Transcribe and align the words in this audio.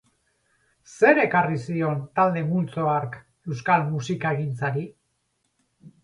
Zer 0.91 1.19
ekarri 1.23 1.57
zion 1.65 1.99
talde 2.19 2.41
multzo 2.53 2.87
hark 2.93 3.17
euskal 3.51 3.85
musikagintzari? 3.91 4.83